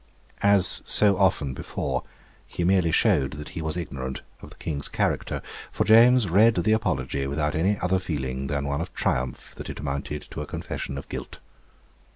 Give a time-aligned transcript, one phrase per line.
[0.41, 2.01] As so often before,
[2.47, 6.73] he merely showed that he was ignorant of the King's character, for James read the
[6.73, 10.97] Apology without any other feeling than one of triumph that it amounted to a confession
[10.97, 11.37] of guilt.